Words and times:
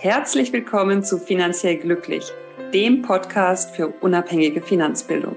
Herzlich 0.00 0.52
willkommen 0.52 1.02
zu 1.02 1.18
Finanziell 1.18 1.76
Glücklich, 1.76 2.30
dem 2.72 3.02
Podcast 3.02 3.74
für 3.74 3.88
unabhängige 3.88 4.62
Finanzbildung. 4.62 5.34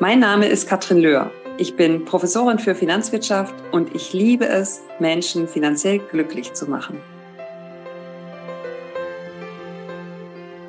Mein 0.00 0.20
Name 0.20 0.46
ist 0.46 0.66
Katrin 0.66 1.00
Löhr. 1.00 1.30
Ich 1.58 1.76
bin 1.76 2.06
Professorin 2.06 2.58
für 2.58 2.74
Finanzwirtschaft 2.74 3.54
und 3.72 3.94
ich 3.94 4.14
liebe 4.14 4.46
es, 4.48 4.80
Menschen 5.00 5.46
finanziell 5.46 5.98
glücklich 5.98 6.54
zu 6.54 6.64
machen. 6.64 6.98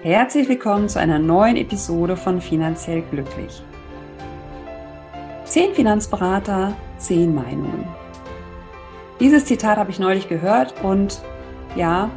Herzlich 0.01 0.49
willkommen 0.49 0.89
zu 0.89 0.99
einer 0.99 1.17
neuen 1.17 1.55
Episode 1.55 2.17
von 2.17 2.41
Finanziell 2.41 3.01
Glücklich. 3.11 3.63
Zehn 5.45 5.73
Finanzberater, 5.73 6.75
zehn 6.97 7.33
Meinungen. 7.33 7.87
Dieses 9.21 9.45
Zitat 9.45 9.77
habe 9.77 9.91
ich 9.91 9.99
neulich 9.99 10.27
gehört 10.27 10.73
und 10.83 11.21
ja, 11.77 12.11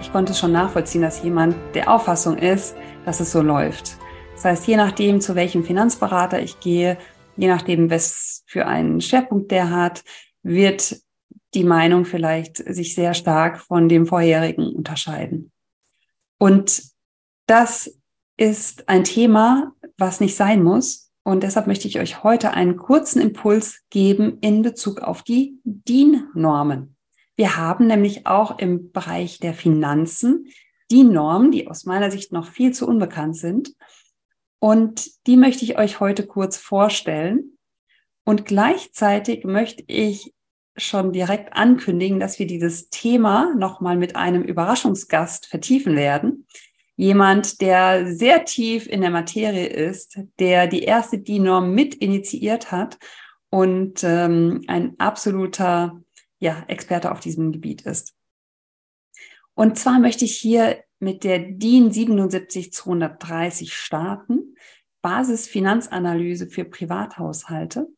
ich 0.00 0.12
konnte 0.12 0.34
schon 0.34 0.52
nachvollziehen, 0.52 1.02
dass 1.02 1.22
jemand 1.22 1.56
der 1.74 1.90
Auffassung 1.90 2.38
ist, 2.38 2.76
dass 3.04 3.20
es 3.20 3.32
so 3.32 3.42
läuft. 3.42 3.96
Das 4.34 4.44
heißt, 4.44 4.66
je 4.66 4.76
nachdem, 4.76 5.20
zu 5.20 5.34
welchem 5.34 5.64
Finanzberater 5.64 6.40
ich 6.42 6.60
gehe, 6.60 6.98
je 7.36 7.48
nachdem, 7.48 7.90
was 7.90 8.44
für 8.46 8.66
einen 8.66 9.00
Schwerpunkt 9.00 9.50
der 9.50 9.70
hat, 9.70 10.04
wird 10.42 10.96
die 11.54 11.64
Meinung 11.64 12.04
vielleicht 12.04 12.58
sich 12.58 12.94
sehr 12.94 13.14
stark 13.14 13.60
von 13.60 13.88
dem 13.88 14.06
vorherigen 14.06 14.74
unterscheiden. 14.74 15.52
Und 16.38 16.82
das 17.46 17.98
ist 18.36 18.88
ein 18.88 19.04
Thema, 19.04 19.72
was 19.96 20.20
nicht 20.20 20.36
sein 20.36 20.62
muss. 20.62 21.10
Und 21.22 21.42
deshalb 21.42 21.66
möchte 21.66 21.88
ich 21.88 21.98
euch 21.98 22.22
heute 22.22 22.52
einen 22.52 22.76
kurzen 22.76 23.20
Impuls 23.20 23.80
geben 23.90 24.38
in 24.40 24.62
Bezug 24.62 25.00
auf 25.00 25.22
die 25.22 25.58
DIN-Normen. 25.64 26.95
Wir 27.36 27.56
haben 27.56 27.86
nämlich 27.86 28.26
auch 28.26 28.58
im 28.58 28.90
Bereich 28.92 29.38
der 29.38 29.54
Finanzen 29.54 30.48
die 30.90 31.04
Normen, 31.04 31.50
die 31.50 31.68
aus 31.68 31.84
meiner 31.84 32.10
Sicht 32.10 32.32
noch 32.32 32.48
viel 32.48 32.72
zu 32.72 32.86
unbekannt 32.86 33.36
sind. 33.36 33.74
Und 34.58 35.10
die 35.26 35.36
möchte 35.36 35.64
ich 35.64 35.78
euch 35.78 36.00
heute 36.00 36.26
kurz 36.26 36.56
vorstellen. 36.56 37.58
Und 38.24 38.46
gleichzeitig 38.46 39.44
möchte 39.44 39.84
ich 39.86 40.32
schon 40.76 41.12
direkt 41.12 41.54
ankündigen, 41.54 42.20
dass 42.20 42.38
wir 42.38 42.46
dieses 42.46 42.90
Thema 42.90 43.54
nochmal 43.54 43.96
mit 43.96 44.16
einem 44.16 44.42
Überraschungsgast 44.42 45.46
vertiefen 45.46 45.96
werden. 45.96 46.46
Jemand, 46.96 47.60
der 47.60 48.14
sehr 48.14 48.44
tief 48.44 48.86
in 48.86 49.02
der 49.02 49.10
Materie 49.10 49.66
ist, 49.66 50.18
der 50.38 50.66
die 50.66 50.82
erste 50.82 51.18
DIN-Norm 51.18 51.74
mit 51.74 51.94
initiiert 51.94 52.72
hat 52.72 52.98
und 53.50 54.02
ähm, 54.02 54.62
ein 54.66 54.98
absoluter 54.98 56.00
ja, 56.38 56.64
Experte 56.68 57.12
auf 57.12 57.20
diesem 57.20 57.52
Gebiet 57.52 57.82
ist. 57.82 58.14
Und 59.54 59.78
zwar 59.78 59.98
möchte 59.98 60.24
ich 60.24 60.36
hier 60.36 60.84
mit 60.98 61.24
der 61.24 61.38
DIN 61.38 61.90
77230 61.90 63.72
starten, 63.74 64.56
Basisfinanzanalyse 65.02 66.46
für 66.46 66.64
Privathaushalte. 66.64 67.88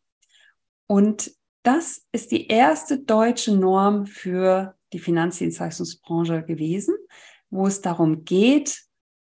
Und 0.86 1.32
das 1.62 2.06
ist 2.12 2.30
die 2.30 2.48
erste 2.48 2.98
deutsche 2.98 3.54
Norm 3.54 4.06
für 4.06 4.76
die 4.92 4.98
Finanzdienstleistungsbranche 4.98 6.44
gewesen, 6.44 6.94
wo 7.50 7.66
es 7.66 7.80
darum 7.80 8.24
geht, 8.24 8.84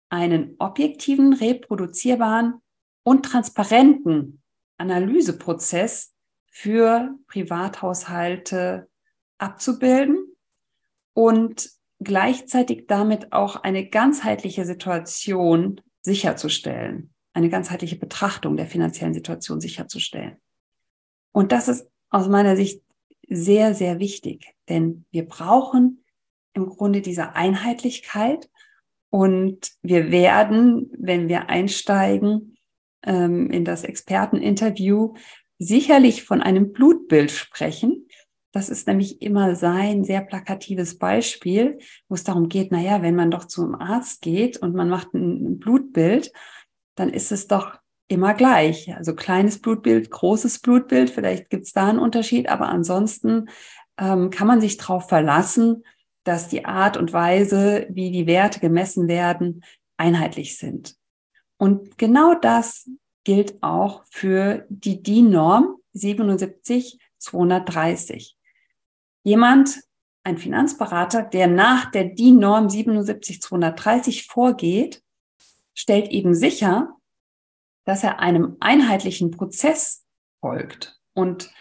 einen 0.09 0.55
objektiven, 0.59 1.33
reproduzierbaren 1.33 2.61
und 3.03 3.25
transparenten 3.25 4.41
Analyseprozess 4.77 6.13
für 6.49 7.15
Privathaushalte 7.27 8.89
abzubilden 9.37 10.35
und 11.13 11.69
gleichzeitig 11.99 12.87
damit 12.87 13.31
auch 13.33 13.57
eine 13.57 13.89
ganzheitliche 13.89 14.65
Situation 14.65 15.81
sicherzustellen, 16.01 17.13
eine 17.33 17.49
ganzheitliche 17.49 17.95
Betrachtung 17.95 18.57
der 18.57 18.67
finanziellen 18.67 19.13
Situation 19.13 19.61
sicherzustellen. 19.61 20.37
Und 21.31 21.51
das 21.51 21.67
ist 21.67 21.89
aus 22.09 22.27
meiner 22.27 22.55
Sicht 22.55 22.81
sehr, 23.27 23.73
sehr 23.73 23.99
wichtig, 23.99 24.53
denn 24.69 25.05
wir 25.11 25.25
brauchen 25.25 26.03
im 26.53 26.67
Grunde 26.67 27.01
diese 27.01 27.35
Einheitlichkeit 27.35 28.49
und 29.09 29.71
wir 29.81 30.11
werden, 30.11 30.91
wenn 30.97 31.27
wir 31.27 31.49
einsteigen 31.49 32.57
ähm, 33.03 33.49
in 33.49 33.65
das 33.65 33.83
Experteninterview, 33.83 35.13
sicherlich 35.57 36.23
von 36.23 36.41
einem 36.41 36.71
Blutbild 36.71 37.31
sprechen, 37.31 38.07
das 38.55 38.69
ist 38.69 38.87
nämlich 38.87 39.21
immer 39.21 39.55
sein 39.57 40.05
sehr 40.05 40.21
plakatives 40.21 40.97
Beispiel, 40.97 41.77
wo 42.07 42.15
es 42.15 42.23
darum 42.23 42.47
geht, 42.47 42.71
naja, 42.71 43.01
wenn 43.01 43.13
man 43.13 43.29
doch 43.29 43.43
zum 43.43 43.75
Arzt 43.75 44.21
geht 44.21 44.55
und 44.55 44.73
man 44.73 44.87
macht 44.87 45.13
ein 45.13 45.59
Blutbild, 45.59 46.31
dann 46.95 47.09
ist 47.09 47.33
es 47.33 47.47
doch 47.47 47.77
immer 48.07 48.33
gleich. 48.33 48.95
Also 48.95 49.13
kleines 49.13 49.59
Blutbild, 49.59 50.09
großes 50.09 50.59
Blutbild, 50.59 51.09
vielleicht 51.09 51.49
gibt 51.49 51.65
es 51.65 51.73
da 51.73 51.89
einen 51.89 51.99
Unterschied, 51.99 52.47
aber 52.47 52.69
ansonsten 52.69 53.49
ähm, 53.97 54.29
kann 54.29 54.47
man 54.47 54.61
sich 54.61 54.77
darauf 54.77 55.09
verlassen, 55.09 55.83
dass 56.23 56.47
die 56.47 56.63
Art 56.63 56.95
und 56.95 57.11
Weise, 57.11 57.87
wie 57.89 58.09
die 58.09 58.25
Werte 58.25 58.61
gemessen 58.61 59.09
werden, 59.09 59.65
einheitlich 59.97 60.57
sind. 60.57 60.95
Und 61.57 61.97
genau 61.97 62.35
das 62.35 62.89
gilt 63.25 63.61
auch 63.61 64.05
für 64.09 64.65
die 64.69 65.03
DIN-Norm 65.03 65.75
77230. 65.91 68.37
Jemand, 69.25 69.81
ein 70.23 70.37
Finanzberater, 70.37 71.23
der 71.23 71.47
nach 71.47 71.89
der 71.89 72.03
DIN-Norm 72.05 72.69
77230 72.69 74.27
vorgeht, 74.27 75.01
stellt 75.73 76.09
eben 76.11 76.35
sicher, 76.35 76.95
dass 77.85 78.03
er 78.03 78.19
einem 78.19 78.57
einheitlichen 78.59 79.31
Prozess 79.31 80.05
folgt 80.41 80.99
und 81.15 81.51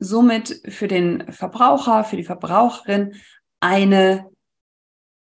somit 0.00 0.62
für 0.68 0.88
den 0.88 1.30
Verbraucher, 1.32 2.02
für 2.02 2.16
die 2.16 2.24
Verbraucherin 2.24 3.14
eine 3.60 4.28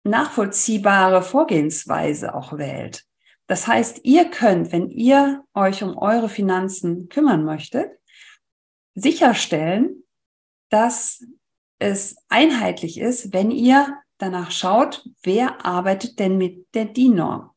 nachvollziehbare 0.04 1.24
Vorgehensweise 1.24 2.36
auch 2.36 2.60
wählt. 2.60 3.06
Das 3.48 3.66
heißt, 3.66 4.02
ihr 4.04 4.30
könnt, 4.30 4.72
wenn 4.72 4.92
ihr 4.92 5.44
euch 5.56 5.82
um 5.82 5.98
eure 5.98 6.30
Finanzen 6.30 7.10
kümmern 7.10 7.44
möchtet, 7.44 7.90
sicherstellen, 8.94 10.04
dass 10.70 11.26
es 11.80 12.18
einheitlich 12.30 13.00
ist, 13.00 13.34
wenn 13.34 13.52
ihr 13.52 13.98
danach 14.18 14.52
schaut, 14.52 15.08
wer 15.24 15.66
arbeitet 15.66 16.20
denn 16.20 16.38
mit 16.38 16.68
der 16.74 16.86
DIN-Norm. 16.86 17.52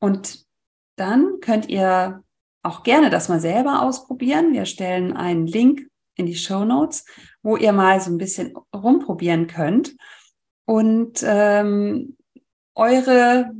Und 0.00 0.44
dann 0.96 1.40
könnt 1.40 1.68
ihr 1.68 2.24
auch 2.62 2.82
gerne 2.82 3.10
das 3.10 3.28
mal 3.28 3.40
selber 3.40 3.82
ausprobieren. 3.82 4.52
Wir 4.52 4.66
stellen 4.66 5.16
einen 5.16 5.46
Link 5.46 5.88
in 6.16 6.26
die 6.26 6.36
Show 6.36 6.64
Notes, 6.64 7.04
wo 7.42 7.56
ihr 7.56 7.72
mal 7.72 8.00
so 8.00 8.10
ein 8.10 8.18
bisschen 8.18 8.54
rumprobieren 8.74 9.46
könnt 9.46 9.96
und 10.64 11.22
ähm, 11.24 12.16
eure 12.74 13.52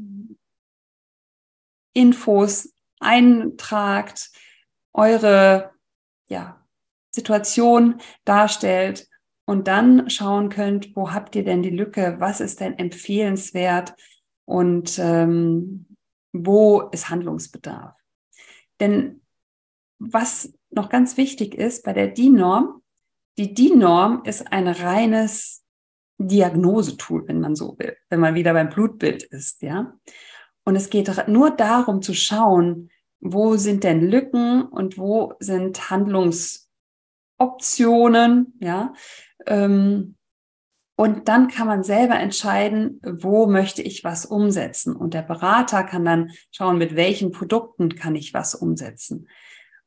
Infos 1.94 2.72
eintragt, 3.00 4.30
eure 4.92 5.72
ja, 6.28 6.64
Situation 7.10 8.00
darstellt 8.24 9.08
und 9.44 9.68
dann 9.68 10.08
schauen 10.08 10.48
könnt, 10.48 10.94
wo 10.96 11.12
habt 11.12 11.34
ihr 11.36 11.44
denn 11.44 11.62
die 11.62 11.70
Lücke, 11.70 12.16
was 12.18 12.40
ist 12.40 12.60
denn 12.60 12.78
empfehlenswert 12.78 13.94
und 14.44 14.98
ähm, 14.98 15.86
wo 16.32 16.82
ist 16.92 17.10
Handlungsbedarf. 17.10 17.94
Denn 18.80 19.22
was 19.98 20.52
noch 20.70 20.88
ganz 20.88 21.16
wichtig 21.16 21.54
ist 21.54 21.84
bei 21.84 21.92
der 21.92 22.08
DIN-Norm, 22.08 22.82
die 23.38 23.54
DIN-Norm 23.54 24.22
ist 24.24 24.52
ein 24.52 24.68
reines 24.68 25.64
Diagnosetool, 26.18 27.26
wenn 27.28 27.40
man 27.40 27.56
so 27.56 27.76
will, 27.78 27.96
wenn 28.08 28.20
man 28.20 28.34
wieder 28.34 28.52
beim 28.52 28.68
Blutbild 28.68 29.22
ist, 29.22 29.62
ja. 29.62 29.94
Und 30.64 30.76
es 30.76 30.90
geht 30.90 31.10
nur 31.28 31.50
darum 31.50 32.02
zu 32.02 32.14
schauen, 32.14 32.90
wo 33.20 33.56
sind 33.56 33.84
denn 33.84 34.00
Lücken 34.00 34.62
und 34.62 34.98
wo 34.98 35.34
sind 35.40 35.90
Handlungsoptionen, 37.42 38.54
ja, 38.60 38.94
ähm, 39.46 40.16
und 40.94 41.26
dann 41.26 41.48
kann 41.48 41.66
man 41.66 41.82
selber 41.82 42.16
entscheiden, 42.20 43.00
wo 43.02 43.46
möchte 43.46 43.82
ich 43.82 44.04
was 44.04 44.26
umsetzen. 44.26 44.94
Und 44.94 45.14
der 45.14 45.22
Berater 45.22 45.84
kann 45.84 46.04
dann 46.04 46.30
schauen, 46.52 46.78
mit 46.78 46.94
welchen 46.94 47.32
Produkten 47.32 47.96
kann 47.96 48.14
ich 48.14 48.34
was 48.34 48.54
umsetzen. 48.54 49.26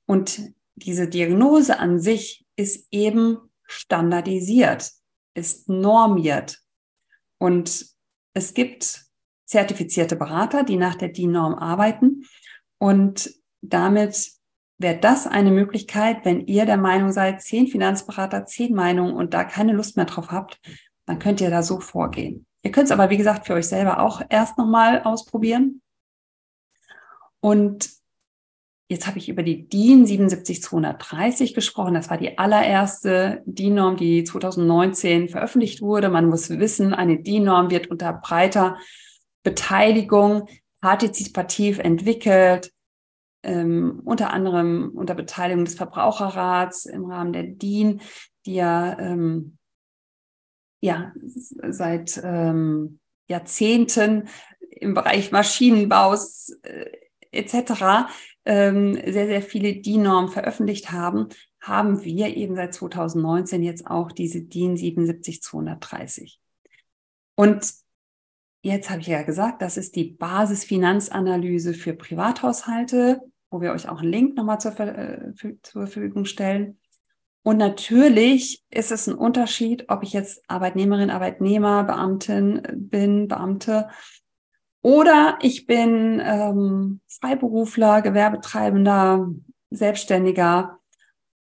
Und 0.07 0.41
diese 0.73 1.07
Diagnose 1.07 1.79
an 1.79 1.99
sich 1.99 2.45
ist 2.57 2.87
eben 2.91 3.37
standardisiert, 3.65 4.91
ist 5.35 5.69
normiert. 5.69 6.59
Und 7.37 7.85
es 8.33 8.53
gibt 8.53 9.05
zertifizierte 9.45 10.15
Berater, 10.15 10.63
die 10.63 10.75
nach 10.75 10.95
der 10.95 11.09
DIN-Norm 11.09 11.53
arbeiten. 11.53 12.25
Und 12.77 13.31
damit 13.61 14.35
wäre 14.77 14.97
das 14.97 15.27
eine 15.27 15.51
Möglichkeit, 15.51 16.25
wenn 16.25 16.45
ihr 16.47 16.65
der 16.65 16.77
Meinung 16.77 17.11
seid, 17.11 17.41
zehn 17.41 17.67
Finanzberater, 17.67 18.45
zehn 18.45 18.73
Meinungen 18.73 19.15
und 19.15 19.33
da 19.33 19.43
keine 19.43 19.73
Lust 19.73 19.95
mehr 19.95 20.05
drauf 20.05 20.31
habt, 20.31 20.59
dann 21.05 21.19
könnt 21.19 21.41
ihr 21.41 21.49
da 21.49 21.63
so 21.63 21.79
vorgehen. 21.79 22.45
Ihr 22.63 22.71
könnt 22.71 22.85
es 22.85 22.91
aber, 22.91 23.09
wie 23.09 23.17
gesagt, 23.17 23.45
für 23.45 23.53
euch 23.53 23.67
selber 23.67 23.99
auch 23.99 24.21
erst 24.27 24.57
nochmal 24.57 25.03
ausprobieren. 25.03 25.81
Und 27.39 27.89
jetzt 28.89 29.07
habe 29.07 29.19
ich 29.19 29.29
über 29.29 29.43
die 29.43 29.67
DIN 29.69 30.05
77230 30.07 31.53
gesprochen. 31.53 31.93
Das 31.93 32.09
war 32.09 32.17
die 32.17 32.37
allererste 32.37 33.43
DIN-Norm, 33.45 33.97
die 33.97 34.23
2019 34.23 35.29
veröffentlicht 35.29 35.81
wurde. 35.81 36.09
Man 36.09 36.27
muss 36.27 36.49
wissen, 36.49 36.93
eine 36.93 37.21
DIN-Norm 37.21 37.69
wird 37.69 37.87
unter 37.87 38.13
breiter 38.13 38.77
Beteiligung 39.43 40.47
partizipativ 40.81 41.79
entwickelt, 41.79 42.71
ähm, 43.45 44.01
unter 44.03 44.33
anderem 44.33 44.91
unter 44.95 45.15
Beteiligung 45.15 45.65
des 45.65 45.75
Verbraucherrats 45.75 46.85
im 46.85 47.05
Rahmen 47.05 47.31
der 47.31 47.43
DIN, 47.43 48.01
die 48.45 48.55
ja, 48.55 48.97
ähm, 48.99 49.57
ja 50.81 51.13
seit 51.69 52.19
ähm, 52.23 52.99
Jahrzehnten 53.27 54.27
im 54.59 54.93
Bereich 54.93 55.31
Maschinenbaus 55.31 56.57
äh, 56.63 56.91
etc. 57.31 58.07
Ähm, 58.45 58.93
sehr, 58.95 59.27
sehr 59.27 59.41
viele 59.41 59.75
DIN-Normen 59.75 60.29
veröffentlicht 60.29 60.91
haben, 60.91 61.29
haben 61.61 62.03
wir 62.03 62.35
eben 62.35 62.55
seit 62.55 62.73
2019 62.73 63.63
jetzt 63.63 63.87
auch 63.87 64.11
diese 64.11 64.41
DIN 64.41 64.77
77230. 64.77 66.39
Und 67.35 67.73
jetzt 68.61 68.89
habe 68.89 69.01
ich 69.01 69.07
ja 69.07 69.23
gesagt, 69.23 69.61
das 69.61 69.77
ist 69.77 69.95
die 69.95 70.05
Basisfinanzanalyse 70.05 71.73
für 71.73 71.93
Privathaushalte, 71.93 73.21
wo 73.55 73.61
wir 73.61 73.71
euch 73.71 73.87
auch 73.87 74.01
einen 74.01 74.11
Link 74.11 74.35
nochmal 74.35 74.59
zur, 74.59 74.77
äh, 74.77 75.31
zur 75.33 75.87
Verfügung 75.87 76.25
stellen. 76.25 76.77
Und 77.41 77.55
natürlich 77.55 78.65
ist 78.69 78.91
es 78.91 79.07
ein 79.07 79.15
Unterschied, 79.15 79.85
ob 79.87 80.03
ich 80.03 80.11
jetzt 80.11 80.43
Arbeitnehmerin, 80.49 81.09
Arbeitnehmer, 81.09 81.85
Beamtin 81.85 82.61
bin, 82.73 83.29
Beamte 83.29 83.87
oder 84.81 85.39
ich 85.41 85.65
bin 85.65 86.21
ähm, 86.23 86.99
Freiberufler, 87.07 88.01
Gewerbetreibender, 88.01 89.31
Selbstständiger 89.69 90.79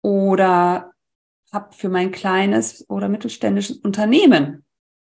oder 0.03 0.93
habe 1.51 1.73
für 1.73 1.89
mein 1.89 2.11
kleines 2.11 2.89
oder 2.91 3.09
mittelständisches 3.09 3.79
Unternehmen 3.79 4.67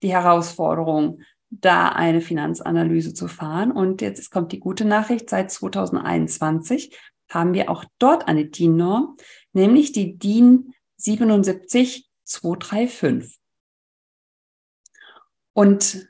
die 0.02 0.14
Herausforderung, 0.14 1.20
da 1.62 1.90
eine 1.90 2.22
Finanzanalyse 2.22 3.14
zu 3.14 3.28
fahren. 3.28 3.72
Und 3.72 4.02
jetzt 4.02 4.32
kommt 4.32 4.52
die 4.52 4.60
gute 4.60 4.86
Nachricht, 4.86 5.30
seit 5.30 5.52
2021 5.52 6.98
haben 7.30 7.54
wir 7.54 7.70
auch 7.70 7.86
dort 8.00 8.28
eine 8.28 8.46
DIN-Norm, 8.46 9.16
nämlich 9.54 9.92
die 9.92 10.18
DIN 10.18 10.74
77235. 10.98 13.40
Und 15.54 16.10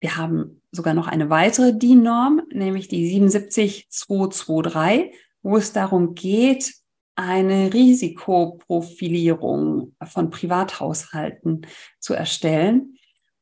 wir 0.00 0.16
haben 0.16 0.62
sogar 0.72 0.94
noch 0.94 1.06
eine 1.06 1.28
weitere 1.30 1.76
DIN-Norm, 1.76 2.42
nämlich 2.50 2.88
die 2.88 3.06
77223, 3.08 5.14
wo 5.42 5.56
es 5.56 5.72
darum 5.72 6.14
geht, 6.14 6.74
eine 7.16 7.72
Risikoprofilierung 7.72 9.94
von 10.04 10.30
Privathaushalten 10.30 11.64
zu 12.00 12.14
erstellen. 12.14 12.98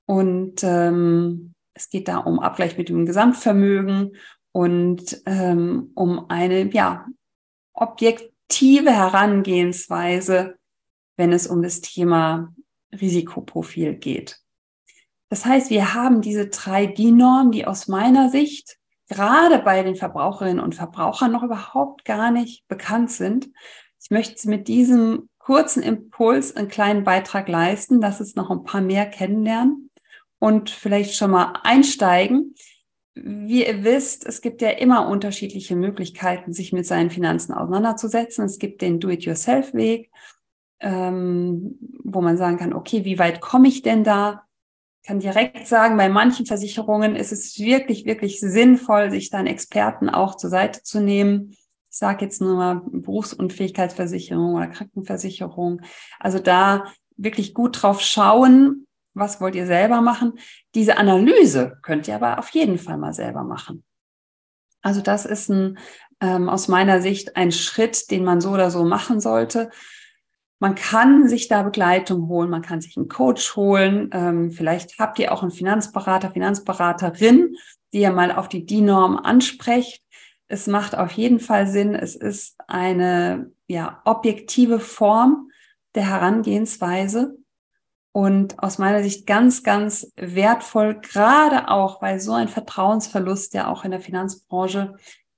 Und 0.06 0.62
ähm, 0.62 1.54
es 1.74 1.88
geht 1.88 2.08
da 2.08 2.18
um 2.18 2.38
Abgleich 2.38 2.76
mit 2.76 2.88
dem 2.88 3.06
Gesamtvermögen 3.06 4.16
und 4.52 5.22
ähm, 5.26 5.90
um 5.94 6.28
eine 6.28 6.70
ja, 6.72 7.06
objektive 7.72 8.90
Herangehensweise, 8.90 10.56
wenn 11.16 11.32
es 11.32 11.46
um 11.46 11.62
das 11.62 11.80
Thema 11.80 12.54
Risikoprofil 12.92 13.94
geht. 13.94 14.38
Das 15.30 15.46
heißt, 15.46 15.70
wir 15.70 15.94
haben 15.94 16.20
diese 16.20 16.48
drei 16.48 16.86
DIN-Normen, 16.86 17.52
die 17.52 17.66
aus 17.66 17.88
meiner 17.88 18.28
Sicht 18.28 18.76
gerade 19.08 19.58
bei 19.58 19.82
den 19.82 19.96
Verbraucherinnen 19.96 20.62
und 20.62 20.74
Verbrauchern 20.74 21.32
noch 21.32 21.42
überhaupt 21.42 22.04
gar 22.04 22.30
nicht 22.30 22.66
bekannt 22.68 23.10
sind. 23.10 23.48
Ich 24.02 24.10
möchte 24.10 24.48
mit 24.48 24.68
diesem 24.68 25.28
kurzen 25.38 25.82
Impuls 25.82 26.54
einen 26.54 26.68
kleinen 26.68 27.04
Beitrag 27.04 27.48
leisten, 27.48 28.00
dass 28.00 28.20
es 28.20 28.36
noch 28.36 28.50
ein 28.50 28.64
paar 28.64 28.80
mehr 28.82 29.06
kennenlernen 29.06 29.90
und 30.42 30.70
vielleicht 30.70 31.14
schon 31.14 31.30
mal 31.30 31.52
einsteigen. 31.62 32.56
Wie 33.14 33.64
ihr 33.64 33.84
wisst, 33.84 34.26
es 34.26 34.40
gibt 34.40 34.60
ja 34.60 34.70
immer 34.70 35.06
unterschiedliche 35.06 35.76
Möglichkeiten, 35.76 36.52
sich 36.52 36.72
mit 36.72 36.84
seinen 36.84 37.10
Finanzen 37.10 37.52
auseinanderzusetzen. 37.52 38.46
Es 38.46 38.58
gibt 38.58 38.82
den 38.82 38.98
Do-it-yourself-Weg, 38.98 40.10
ähm, 40.80 41.78
wo 42.02 42.20
man 42.22 42.36
sagen 42.36 42.56
kann, 42.56 42.72
okay, 42.72 43.04
wie 43.04 43.20
weit 43.20 43.40
komme 43.40 43.68
ich 43.68 43.82
denn 43.82 44.02
da? 44.02 44.42
kann 45.04 45.18
direkt 45.18 45.66
sagen, 45.66 45.96
bei 45.96 46.08
manchen 46.08 46.46
Versicherungen 46.46 47.16
ist 47.16 47.32
es 47.32 47.58
wirklich, 47.58 48.04
wirklich 48.04 48.38
sinnvoll, 48.38 49.10
sich 49.10 49.30
dann 49.30 49.48
Experten 49.48 50.08
auch 50.08 50.36
zur 50.36 50.48
Seite 50.48 50.82
zu 50.84 51.00
nehmen. 51.00 51.56
Ich 51.90 51.98
sage 51.98 52.24
jetzt 52.24 52.40
nur 52.40 52.54
mal 52.54 52.82
Berufsunfähigkeitsversicherung 52.86 54.54
oder 54.54 54.68
Krankenversicherung. 54.68 55.82
Also 56.20 56.38
da 56.38 56.84
wirklich 57.16 57.52
gut 57.52 57.82
drauf 57.82 58.00
schauen, 58.00 58.86
was 59.14 59.40
wollt 59.40 59.54
ihr 59.54 59.66
selber 59.66 60.00
machen. 60.00 60.38
Diese 60.74 60.96
Analyse 60.96 61.78
könnt 61.82 62.08
ihr 62.08 62.14
aber 62.14 62.38
auf 62.38 62.50
jeden 62.50 62.78
Fall 62.78 62.96
mal 62.96 63.12
selber 63.12 63.42
machen. 63.42 63.84
Also 64.82 65.00
das 65.00 65.24
ist 65.24 65.48
ein, 65.48 65.78
ähm, 66.20 66.48
aus 66.48 66.68
meiner 66.68 67.00
Sicht 67.00 67.36
ein 67.36 67.52
Schritt, 67.52 68.10
den 68.10 68.24
man 68.24 68.40
so 68.40 68.50
oder 68.50 68.70
so 68.70 68.84
machen 68.84 69.20
sollte. 69.20 69.70
Man 70.58 70.74
kann 70.74 71.28
sich 71.28 71.48
da 71.48 71.62
Begleitung 71.62 72.28
holen, 72.28 72.50
man 72.50 72.62
kann 72.62 72.80
sich 72.80 72.96
einen 72.96 73.08
Coach 73.08 73.56
holen. 73.56 74.10
Ähm, 74.12 74.52
vielleicht 74.52 74.98
habt 74.98 75.18
ihr 75.18 75.32
auch 75.32 75.42
einen 75.42 75.50
Finanzberater, 75.50 76.30
Finanzberaterin, 76.30 77.56
die 77.92 78.00
ihr 78.00 78.12
mal 78.12 78.32
auf 78.32 78.48
die 78.48 78.64
DIN-Norm 78.64 79.16
ansprecht. 79.16 80.02
Es 80.48 80.66
macht 80.66 80.96
auf 80.96 81.12
jeden 81.12 81.40
Fall 81.40 81.66
Sinn. 81.66 81.94
Es 81.94 82.14
ist 82.14 82.56
eine 82.68 83.50
ja, 83.66 84.02
objektive 84.04 84.80
Form 84.80 85.50
der 85.94 86.08
Herangehensweise 86.08 87.36
und 88.12 88.58
aus 88.62 88.78
meiner 88.78 89.02
Sicht 89.02 89.26
ganz, 89.26 89.62
ganz 89.62 90.12
wertvoll, 90.16 91.00
gerade 91.00 91.68
auch, 91.68 92.02
weil 92.02 92.20
so 92.20 92.32
ein 92.32 92.48
Vertrauensverlust 92.48 93.54
ja 93.54 93.68
auch 93.68 93.84
in 93.84 93.90
der 93.90 94.00
Finanzbranche 94.00 94.96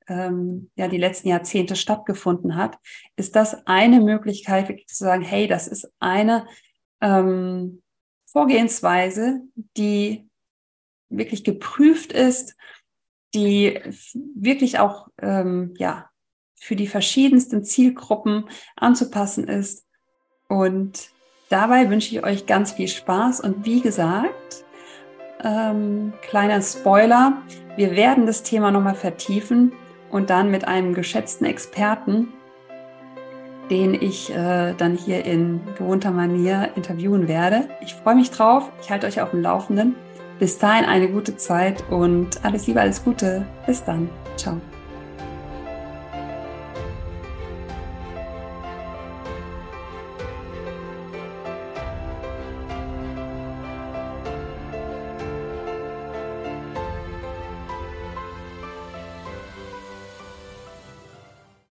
ähm, 0.09 0.71
ja 0.75 0.89
die 0.89 0.99
letzten 0.99 1.29
Jahrzehnte 1.29 1.77
stattgefunden 1.77 2.57
hat, 2.57 2.79
ist 3.17 3.37
das 3.37 3.67
eine 3.67 4.01
Möglichkeit, 4.01 4.69
wirklich 4.69 4.89
zu 4.89 5.05
sagen, 5.05 5.23
hey, 5.23 5.47
das 5.47 5.69
ist 5.69 5.91
eine 6.01 6.47
ähm, 7.01 7.83
Vorgehensweise, 8.27 9.43
die 9.77 10.29
wirklich 11.09 11.45
geprüft 11.45 12.13
ist, 12.13 12.57
die 13.35 13.81
wirklich 14.35 14.81
auch 14.81 15.09
ähm, 15.19 15.75
ja 15.79 16.11
für 16.57 16.75
die 16.75 16.89
verschiedensten 16.89 17.63
Zielgruppen 17.63 18.49
anzupassen 18.75 19.47
ist. 19.47 19.87
Und 20.49 21.14
dabei 21.49 21.91
wünsche 21.91 22.15
ich 22.15 22.25
euch 22.25 22.47
ganz 22.47 22.73
viel 22.73 22.89
Spaß. 22.89 23.41
Und 23.41 23.65
wie 23.65 23.81
gesagt, 23.81 24.65
ähm, 25.43 26.13
kleiner 26.23 26.61
Spoiler, 26.63 27.35
wir 27.77 27.93
werden 27.93 28.27
das 28.27 28.43
Thema 28.43 28.71
nochmal 28.71 28.95
vertiefen 28.95 29.73
und 30.11 30.31
dann 30.31 30.51
mit 30.51 30.67
einem 30.67 30.95
geschätzten 30.95 31.47
Experten, 31.47 32.29
den 33.71 33.95
ich 33.95 34.31
äh, 34.31 34.75
dann 34.75 34.97
hier 34.97 35.25
in 35.25 35.61
gewohnter 35.77 36.11
Manier 36.11 36.71
interviewen 36.77 37.29
werde. 37.29 37.69
Ich 37.81 37.95
freue 37.95 38.15
mich 38.15 38.31
drauf. 38.31 38.71
Ich 38.83 38.91
halte 38.91 39.07
euch 39.07 39.21
auf 39.21 39.31
dem 39.31 39.43
Laufenden. 39.43 39.97
Bis 40.39 40.59
dahin 40.59 40.85
eine 40.85 41.09
gute 41.09 41.37
Zeit 41.37 41.85
und 41.91 42.45
alles 42.45 42.67
Liebe, 42.67 42.81
alles 42.81 43.03
Gute. 43.05 43.47
Bis 43.67 43.83
dann. 43.85 44.11
Ciao. 44.37 44.61